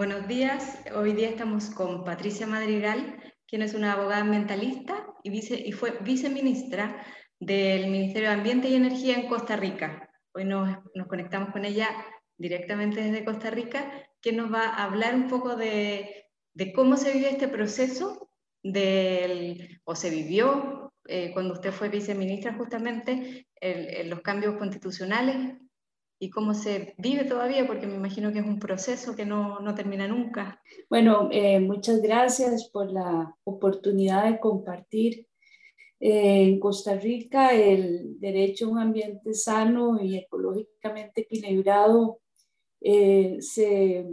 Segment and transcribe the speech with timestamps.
[0.00, 0.78] Buenos días.
[0.94, 7.04] Hoy día estamos con Patricia Madrigal, quien es una abogada ambientalista y, fue viceministra
[7.38, 10.08] del Ministerio de Ambiente y Energía en Costa Rica.
[10.32, 11.90] Hoy nos, conectamos con ella
[12.38, 13.92] directamente desde Costa Rica,
[14.22, 16.24] que nos va a hablar un poco de,
[16.74, 18.30] cómo se vive este proceso,
[18.62, 25.58] del, o se vivió eh, cuando usted fue viceministra justamente, el, los cambios constitucionales
[26.22, 29.74] y cómo se vive todavía, porque me imagino que es un proceso que no, no
[29.74, 30.60] termina nunca.
[30.90, 35.26] Bueno, eh, muchas gracias por la oportunidad de compartir.
[35.98, 42.20] Eh, en Costa Rica el derecho a un ambiente sano y ecológicamente equilibrado
[42.80, 44.06] eh, se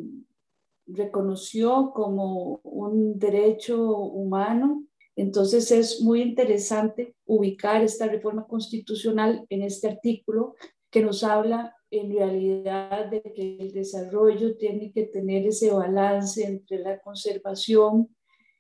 [0.85, 4.85] reconoció como un derecho humano.
[5.18, 10.55] Entonces es muy interesante ubicar esta reforma constitucional en este artículo
[10.90, 16.80] que nos habla en realidad de que el desarrollo tiene que tener ese balance entre
[16.80, 18.10] la conservación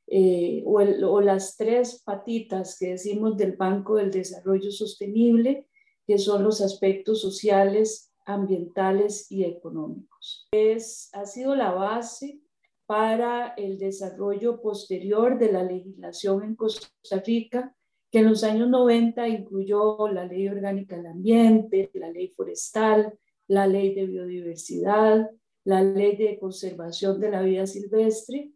[0.07, 5.67] eh, o, o, las tres patitas que decimos del Banco del Desarrollo Sostenible,
[6.05, 10.47] que son los aspectos sociales, ambientales y económicos.
[10.51, 12.39] Es, ha sido la base
[12.85, 16.87] para el desarrollo posterior de la legislación en Costa
[17.25, 17.75] Rica
[18.17, 23.13] que en los años 90 incluyó la Ley Orgánica del Ambiente, la Ley Forestal,
[23.47, 25.29] la Ley de Biodiversidad,
[25.65, 28.53] la Ley de Conservación de la Vida Silvestre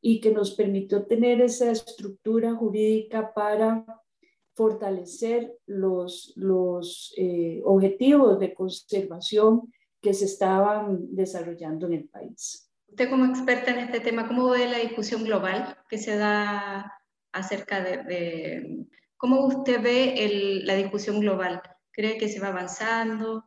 [0.00, 3.84] y que nos permitió tener esa estructura jurídica para
[4.54, 12.70] fortalecer los, los eh, objetivos de conservación que se estaban desarrollando en el país.
[12.88, 16.99] Usted como experta en este tema, ¿cómo ve la discusión global que se da
[17.32, 18.86] acerca de,
[19.16, 21.62] cómo usted ve la discusión global.
[21.92, 23.44] ¿Cree que se va avanzando?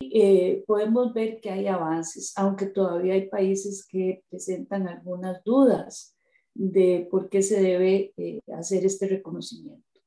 [0.00, 6.16] Eh, podemos ver que hay avances, aunque todavía hay países que presentan algunas dudas
[6.52, 10.00] de por qué se debe eh, hacer este reconocimiento.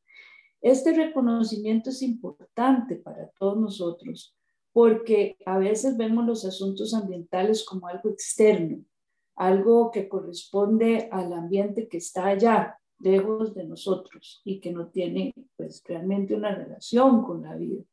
[0.62, 4.38] Este reconocimiento es importante para todos nosotros
[4.78, 8.84] porque a veces vemos los asuntos ambientales como algo externo,
[9.36, 15.34] algo que corresponde al ambiente que está allá, lejos de nosotros y que no tiene
[15.56, 17.84] pues realmente una relación con la vida.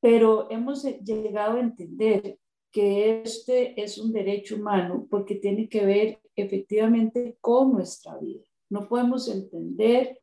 [0.00, 2.38] Pero hemos llegado a entender
[2.70, 8.42] que este es un derecho humano porque tiene que ver efectivamente con nuestra vida.
[8.70, 10.18] No podemos entender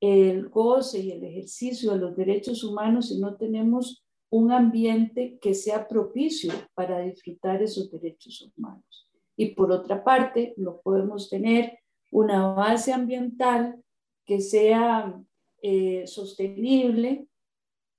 [0.00, 5.54] el goce y el ejercicio de los derechos humanos si no tenemos un ambiente que
[5.54, 9.08] sea propicio para disfrutar esos derechos humanos.
[9.36, 11.78] Y por otra parte, lo podemos tener
[12.14, 13.82] una base ambiental
[14.24, 15.20] que sea
[15.60, 17.26] eh, sostenible,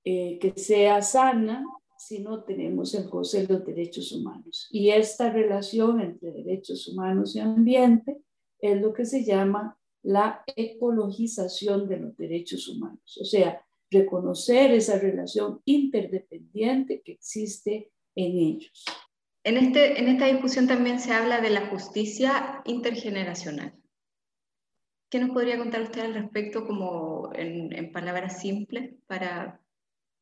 [0.05, 1.65] eh, que sea sana,
[1.97, 4.69] si no tenemos goce de los derechos humanos.
[4.71, 8.21] Y esta relación entre derechos humanos y ambiente
[8.59, 13.61] es lo que se llama la ecologización de los derechos humanos, o sea,
[13.91, 18.85] reconocer esa relación interdependiente que existe en ellos.
[19.43, 23.73] En, este, en esta discusión también se habla de la justicia intergeneracional.
[25.09, 29.61] ¿Qué nos podría contar usted al respecto como en, palabras simples para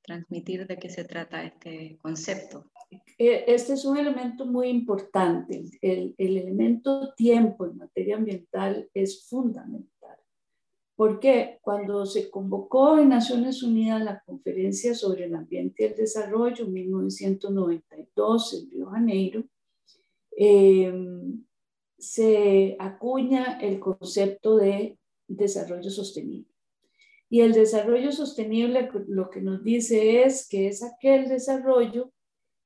[0.01, 2.69] transmitir de qué se trata este concepto?
[3.17, 5.63] Eh, este es un elemento muy importante.
[5.81, 10.17] El, el, elemento tiempo en materia ambiental es fundamental.
[10.95, 16.65] Porque cuando se convocó en Naciones Unidas la conferencia sobre el ambiente y el desarrollo
[16.65, 19.43] en 1992 en Río Janeiro,
[20.37, 20.93] eh,
[22.03, 24.97] se acuña el concepto de
[25.27, 26.51] desarrollo sostenible.
[27.29, 32.11] Y el desarrollo sostenible lo que nos dice es que es aquel desarrollo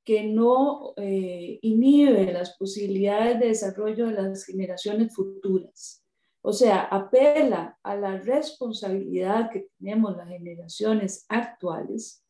[0.04, 6.04] que no eh, inhibe las posibilidades de desarrollo de las generaciones futuras.
[6.42, 12.24] O sea, apela a la responsabilidad que tenemos las generaciones actuales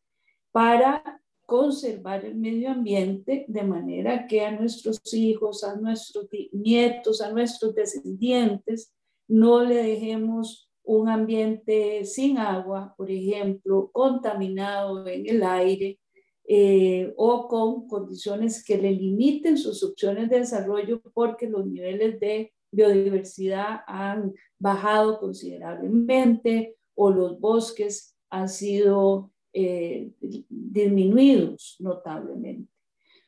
[0.52, 7.32] para conservar el medio ambiente de manera que a nuestros hijos, a nuestros nietos, a
[7.32, 8.94] nuestros descendientes,
[9.30, 16.00] no le dejemos un ambiente sin agua, por ejemplo, contaminado en el aire
[16.46, 22.54] eh, o con condiciones que le limiten sus opciones de desarrollo porque los niveles de
[22.72, 32.72] biodiversidad han bajado considerablemente o los bosques han sido eh, disminuidos notablemente.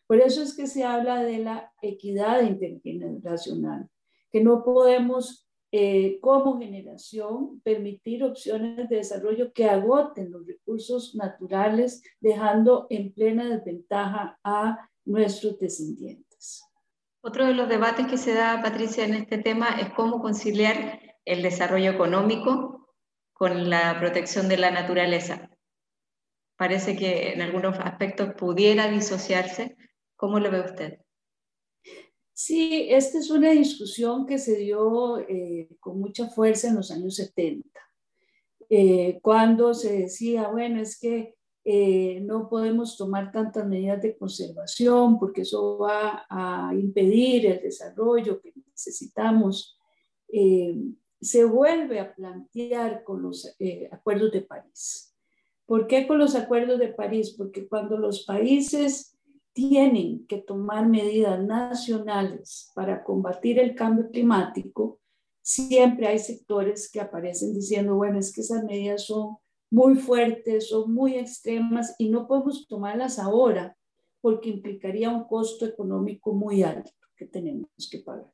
[0.05, 3.89] Por eso es que se habla de la equidad intergeneracional,
[4.31, 12.03] que no podemos eh, como generación permitir opciones de desarrollo que agoten los recursos naturales,
[12.19, 16.63] dejando en plena desventaja a nuestros descendientes.
[17.21, 21.41] Otro de los debates que se da, Patricia, en este tema es cómo conciliar el
[21.41, 22.87] desarrollo económico
[23.33, 25.49] con la protección de la naturaleza.
[26.59, 29.77] Parece que en algunos aspectos pudiera disociarse.
[30.17, 31.00] ¿Cómo lo ve usted?
[32.33, 37.15] Sí, esta es una discusión que se dio eh, con mucha fuerza en los años
[37.15, 37.65] 70,
[38.69, 45.17] eh, cuando se decía, bueno, es que eh, no podemos tomar tantas medidas de conservación
[45.17, 49.79] porque eso va a impedir el desarrollo que necesitamos.
[51.21, 53.55] se vuelve a plantear con los
[53.91, 55.08] acuerdos de París.
[55.69, 57.36] ¿Por qué con los acuerdos de París?
[57.38, 59.16] Porque cuando los países
[59.54, 65.00] tienen que tomar medidas nacionales para combatir el cambio climático,
[65.44, 69.38] siempre hay sectores que aparecen diciendo, bueno, es que esas medidas son
[69.69, 73.77] muy fuertes, son muy extremas y no podemos tomarlas ahora
[74.22, 78.33] porque implicaría un costo económico muy alto que tenemos que pagar.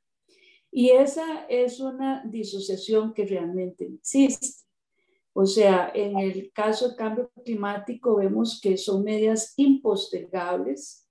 [0.71, 4.64] Y esa es una disociación que realmente existe.
[5.37, 11.05] O sea, en el caso del cambio climático vemos que son medidas impostergables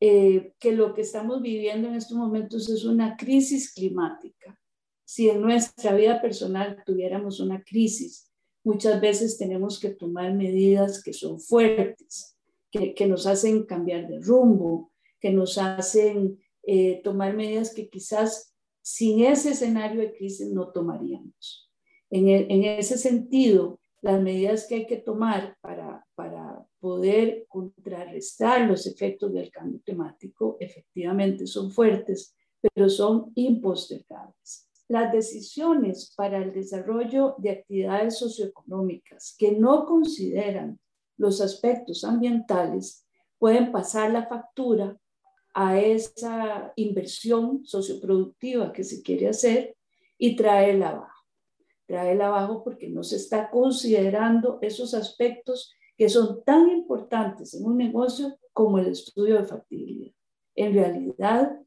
[0.00, 4.58] eh, que lo que estamos viviendo en estos momentos es una crisis climática.
[5.04, 8.32] Si en nuestra vida personal tuviéramos una crisis,
[8.64, 12.34] muchas veces tenemos que tomar medidas que son fuertes,
[12.70, 14.90] que, nos hacen cambiar de rumbo,
[15.20, 21.65] que nos hacen eh, tomar medidas que quizás sin ese escenario de crisis no tomaríamos.
[22.10, 28.68] En, e, en ese sentido, las medidas que hay que tomar para, para poder contrarrestar
[28.68, 34.68] los efectos del cambio climático efectivamente son fuertes, pero son impostergables.
[34.88, 40.78] Las decisiones para el desarrollo de actividades socioeconómicas que no consideran
[41.16, 43.04] los aspectos ambientales
[43.38, 44.96] pueden pasar la factura
[45.54, 49.76] a esa inversión socioproductiva que se quiere hacer
[50.18, 51.15] y traerla abajo.
[51.86, 57.76] Traerla abajo porque no se está considerando esos aspectos que son tan importantes en un
[57.76, 60.12] negocio como el estudio de factibilidad.
[60.54, 61.60] En realidad,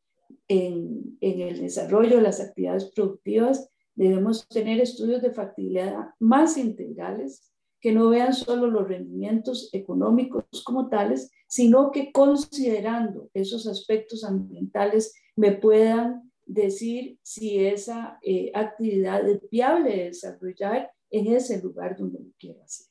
[0.48, 7.52] en, en, el desarrollo de las actividades productivas, debemos tener estudios de factibilidad más integrales
[7.82, 15.14] que no vean solo los rendimientos económicos como tales, sino que considerando esos aspectos ambientales
[15.36, 22.20] me puedan decir si esa eh, actividad es viable de desarrollar en ese lugar donde
[22.20, 22.88] lo quiero hacer.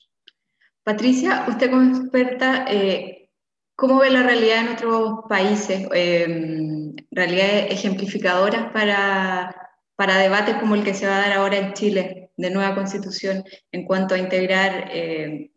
[0.84, 3.30] Patricia, usted como experta, eh,
[3.74, 5.86] ¿cómo ve la realidad en otros países?
[5.92, 9.54] Eh, realidades ejemplificadoras para,
[9.96, 13.44] para debates como el que se va a dar ahora en Chile, de nueva constitución,
[13.72, 15.50] en cuanto a integrar eh,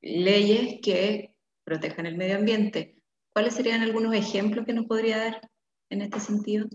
[0.00, 2.96] leyes que protejan el medio ambiente.
[3.34, 5.50] ¿Cuáles serían algunos ejemplos que nos podría dar
[5.90, 6.66] en este sentido?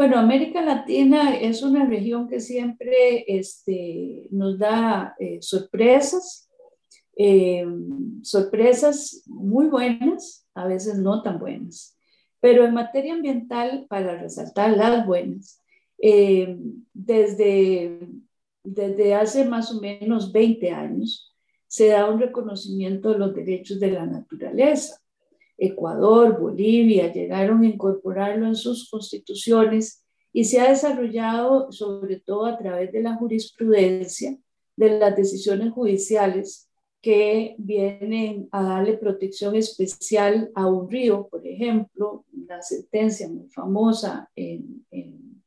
[0.00, 6.48] Bueno, América Latina es una región que siempre este, nos da eh, sorpresas,
[7.18, 7.66] eh,
[8.22, 11.98] sorpresas muy buenas, a veces no tan buenas.
[12.40, 15.60] Pero en materia ambiental, para resaltar las buenas,
[15.98, 16.56] eh,
[16.94, 18.08] desde,
[18.64, 21.36] desde hace más o menos 20 años
[21.68, 24.99] se da un reconocimiento de los derechos de la naturaleza.
[25.60, 30.02] Ecuador, Bolivia, llegaron a incorporarlo en sus constituciones
[30.32, 34.38] y se ha desarrollado sobre todo a través de la jurisprudencia,
[34.76, 36.70] de las decisiones judiciales
[37.02, 44.30] que vienen a darle protección especial a un río, por ejemplo, una sentencia muy famosa
[44.34, 44.82] en,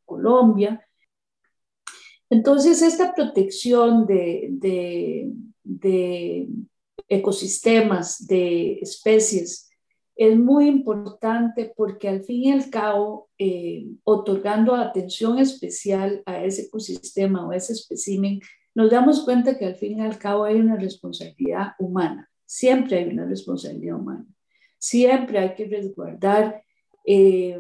[0.06, 0.86] Colombia.
[2.30, 5.32] Entonces, esta protección de
[7.08, 9.73] ecosistemas, de especies,
[10.16, 16.64] es muy importante porque al fin y al cabo, eh, otorgando atención especial a ese
[16.64, 18.40] ecosistema o ese espécimen,
[18.76, 22.30] nos damos cuenta que al fin y al cabo hay una responsabilidad humana.
[22.46, 24.26] Siempre hay una responsabilidad humana.
[24.78, 26.64] Siempre hay que resguardar
[27.06, 27.60] eh,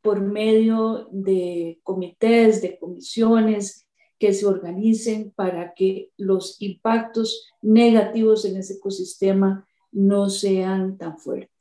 [0.00, 3.86] por medio de comités, de comisiones
[4.18, 11.51] que se organicen para que los impactos negativos en ese ecosistema no sean tan fuertes.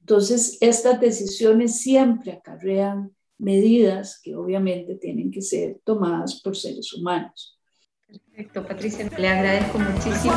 [0.00, 7.58] Entonces, estas decisiones siempre acarrean medidas que obviamente tienen que ser tomadas por seres humanos.
[8.08, 10.34] Perfecto, Patricia, le agradezco muchísimo.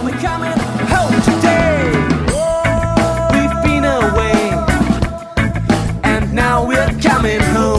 [6.36, 7.75] now we're coming home.